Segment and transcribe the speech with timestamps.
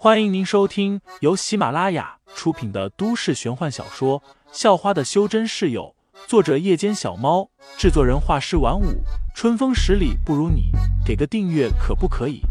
[0.00, 4.20] 欢迎您收听由喜马拉雅出品的都市玄幻小说
[4.52, 5.96] 《校花的修真室友》，
[6.28, 9.02] 作者：夜间小猫，制作人：画师晚舞，
[9.34, 10.70] 春风十里不如你，
[11.04, 12.42] 给个订阅可不可以？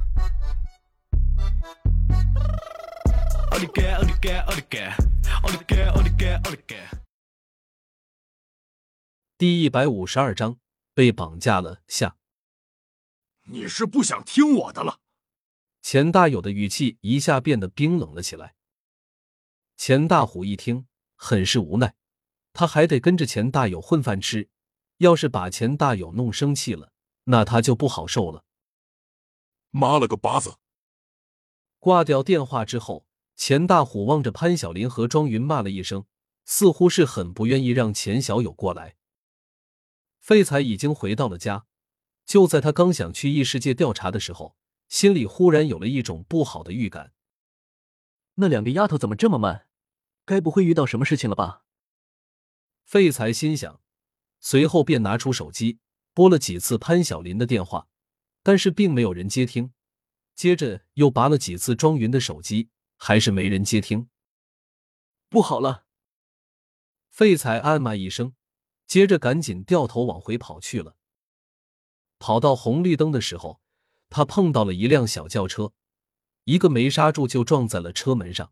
[9.38, 10.58] 第一百五十二章
[10.94, 12.18] 被绑架了下。
[13.46, 14.98] 你是不想听我的了？
[15.82, 18.56] 钱大有的语气一下变得冰冷了起来。
[19.78, 21.94] 钱大虎一听，很是无奈，
[22.52, 24.50] 他还得跟着钱大有混饭吃，
[24.98, 26.92] 要是把钱大有弄生气了，
[27.26, 28.44] 那他就不好受了。
[29.70, 30.58] 妈了个巴子！
[31.80, 36.06] 挂掉电话之后，钱大虎望着潘晓林和庄云骂了一声，
[36.44, 38.96] 似乎是很不愿意让钱小友过来。
[40.20, 41.68] 废材已经回到了家，
[42.26, 44.58] 就在他刚想去异世界调查的时候。
[44.88, 47.14] 心里忽然有了一种不好的预感。
[48.36, 49.68] 那两个丫头怎么这么慢？
[50.26, 51.64] 该不会遇到什么事情了吧？
[52.84, 53.82] 废材心想，
[54.40, 55.80] 随后便拿出手机
[56.14, 57.88] 拨了几次潘晓林的电话，
[58.44, 59.74] 但是并没有人接听。
[60.36, 64.10] 接着又拔了几次庄云的手机，还是没人接听。
[65.30, 65.86] 不好了！
[67.10, 68.36] 废材暗骂一声，
[68.86, 70.96] 接着赶紧掉头往回跑去了。
[72.20, 73.62] 跑到红绿灯的时候。
[74.10, 75.74] 他碰到了一辆小轿车，
[76.46, 78.52] 一个没刹住就撞在了车门上。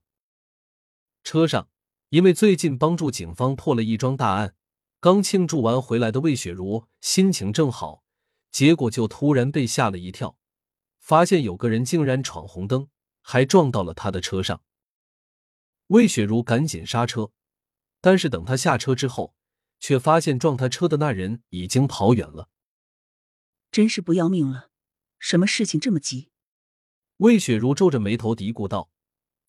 [1.23, 1.69] 车上
[2.09, 4.55] 因为最近帮助警方破了一桩大案，
[4.99, 8.03] 刚庆祝完回来的魏雪茹心情正好，
[8.51, 10.37] 结果就突然被吓了一跳，
[10.99, 12.89] 发现有个人竟然闯红灯，
[13.21, 14.61] 还撞到了他的车上。
[15.87, 17.31] 魏雪茹赶紧刹车，
[18.01, 19.35] 但是等他下车之后，
[19.79, 22.49] 却发现撞他车的那人已经跑远了。
[23.71, 24.69] 真是不要命了！
[25.27, 26.29] 什么事情这么急？
[27.17, 28.91] 魏雪茹皱着眉头嘀咕道：“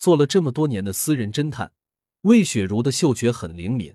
[0.00, 1.74] 做了这么多年的私人侦探，
[2.22, 3.94] 魏雪茹的嗅觉很灵敏，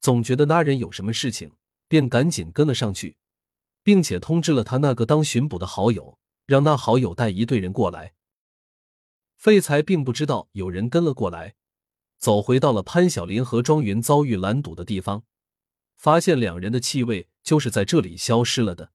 [0.00, 1.50] 总觉得那人有什么事情，
[1.88, 3.16] 便赶紧跟了上去，
[3.82, 6.16] 并且通知了他那个当巡捕的好友，
[6.46, 8.14] 让那好友带一队人过来。”
[9.34, 11.56] 废材并不知道有人跟了过来，
[12.18, 15.24] 走回到了潘晓林和庄云遭遇拦堵的地方，
[15.96, 18.92] 发现两人的气味就是在这里消失了的。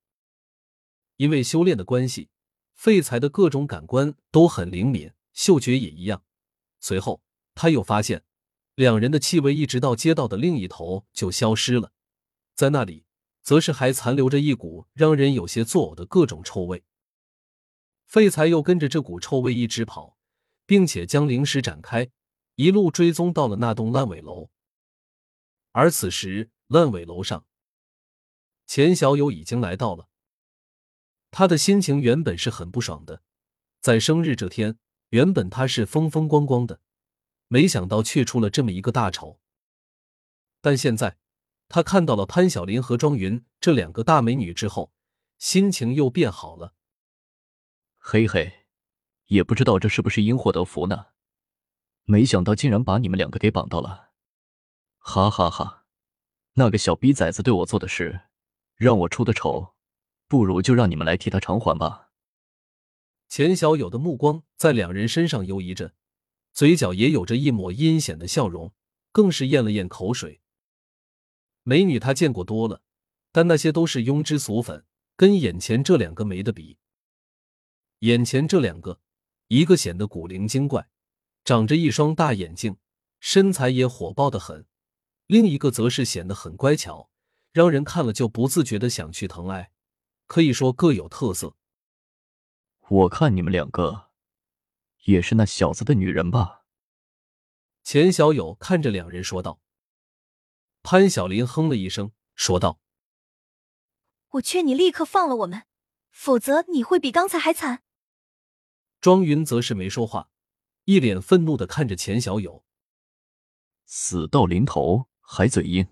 [1.19, 2.30] 因为修炼的关系，
[2.75, 6.24] 废材的各种感官都很灵敏，嗅觉也一样。
[6.80, 7.22] 随后，
[7.53, 8.24] 他又发现，
[8.75, 11.91] 两人的气味一直到街道的另一头就消失了，
[12.56, 13.03] 在那里，
[13.41, 16.85] 则是还残留着一股让人有些作呕的各种臭味。
[18.06, 20.18] 废材又跟着这股臭味一直跑，
[20.66, 22.09] 并且将灵石展开，
[22.56, 24.50] 一路追踪到了那栋烂尾楼。
[25.74, 27.46] 而此时，烂尾楼上，
[28.66, 30.09] 钱小友已经来到了。
[31.31, 33.22] 他的心情原本是很不爽的，
[33.81, 34.78] 在生日这天，
[35.09, 36.81] 原本他是风风光光的，
[37.47, 39.40] 没想到却出了这么一个大丑。
[40.62, 41.17] 但现在，
[41.67, 44.91] 他看到了潘晓林和庄云这两个大美女之后，
[45.38, 46.73] 心情又变好了。
[47.97, 48.66] 嘿嘿，
[49.28, 51.07] 也不知道这是不是因祸得福呢？
[52.06, 54.09] 没想到竟然把你们两个给绑到了，
[54.97, 55.85] 哈哈哈！
[56.53, 58.22] 那个小逼崽子对我做的事，
[58.75, 59.75] 让我出的丑。
[60.29, 62.12] 不如就让你们来替他偿还吧。
[63.28, 65.94] 钱小友的目光在两人身上游移着，
[66.53, 68.72] 嘴角也有着一抹阴险的笑容，
[69.12, 70.40] 更是咽了咽口水。
[71.63, 72.81] 美女他见过多了，
[73.31, 74.85] 但那些都是庸脂俗粉，
[75.16, 76.78] 跟眼前这两个没得比。
[78.00, 79.00] 眼前这两个，
[79.47, 80.88] 一个显得古灵精怪，
[81.44, 82.78] 长着一双大眼睛，
[83.19, 84.63] 身材也火爆的很；
[85.25, 87.09] 另一个则是显得很乖巧，
[87.51, 89.72] 让人看了就不自觉的想去疼爱。
[90.29, 91.56] 可以说各有特色。
[92.88, 94.12] 我看你们两个
[95.06, 96.67] 也是那小子的女人吧？
[97.84, 99.59] 钱小友看着两人说道。
[100.84, 102.79] 潘晓林哼了一声，说道
[104.38, 105.63] ：“我劝你立刻放了我们，
[106.12, 107.84] 否则你会比刚才还惨。”
[109.01, 110.29] 庄云则是没说话，
[110.84, 112.64] 一脸愤怒的看着钱小友。
[113.85, 115.87] 死到临头还嘴硬。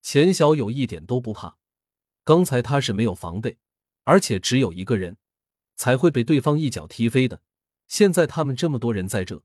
[0.00, 1.58] 钱小友一点都不怕。
[2.24, 3.58] 刚才他是没有防备，
[4.04, 5.16] 而且只有一个人，
[5.74, 7.42] 才会被对方一脚踢飞的。
[7.88, 9.42] 现在他们这么多人在这，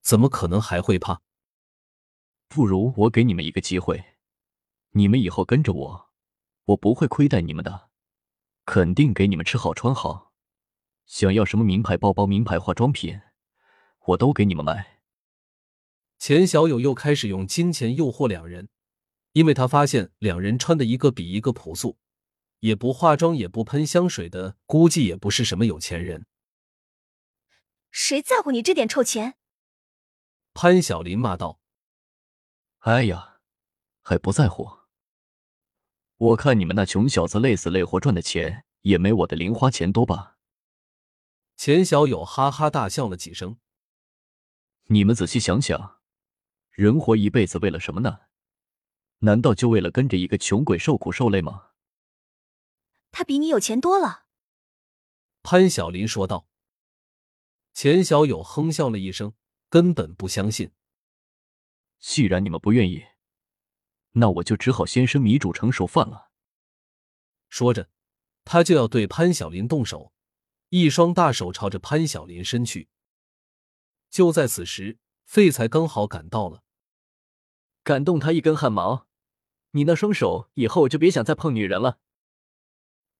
[0.00, 1.20] 怎么可能还会怕？
[2.48, 4.16] 不如我给你们一个机会，
[4.92, 6.10] 你们以后跟着我，
[6.66, 7.90] 我不会亏待你们的，
[8.64, 10.32] 肯定给你们吃好穿好，
[11.04, 13.20] 想要什么名牌包包、名牌化妆品，
[14.06, 15.00] 我都给你们买。
[16.18, 18.68] 钱小友又开始用金钱诱惑两人，
[19.32, 21.98] 因为他发现两人穿的一个比一个朴素。
[22.64, 26.24] 也不化妆，也不喷香水的，估计也不是什么有钱人。
[27.90, 29.34] 谁在乎你这点臭钱？
[30.54, 31.60] 潘晓林骂道。
[32.78, 33.40] 哎呀，
[34.00, 34.78] 还不在乎？
[36.16, 40.38] 我看你们那穷小子累死累活赚的钱，也没我的零花钱多吧？
[41.58, 43.58] 钱小友哈哈大笑了几声。
[44.84, 46.00] 你们仔细想想，
[46.70, 48.20] 人活一辈子为了什么呢？
[49.18, 51.72] 难道就为了跟着一个穷鬼受苦受累吗？
[53.16, 54.24] 他比你有钱多了。
[55.44, 56.48] 潘晓林说道。
[57.72, 59.34] 钱小友哼笑了一声，
[59.68, 60.72] 根本不相信。
[62.00, 63.04] 既然你们不愿意，
[64.14, 66.32] 那我就只好先生米煮成熟饭了。
[67.48, 67.88] 说着，
[68.44, 70.12] 他就要对潘晓林动手，
[70.70, 72.88] 一双大手朝着潘晓林伸去。
[74.10, 76.64] 就在此时，废材刚好赶到了，
[77.84, 79.06] 敢动他一根汗毛，
[79.70, 82.00] 你那双手以后就别想再碰女人了。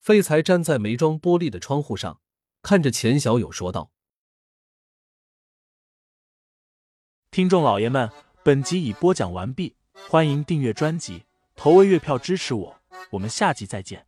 [0.04, 2.20] 废材站在没装玻璃的窗户上，
[2.60, 3.90] 看着钱小友说道。
[7.30, 8.10] 听众老爷们，
[8.42, 9.76] 本集已播讲完毕，
[10.10, 11.24] 欢迎订阅专辑，
[11.56, 12.76] 投喂月票支持我，
[13.12, 14.06] 我们下集再见。